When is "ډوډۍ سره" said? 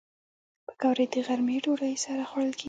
1.63-2.21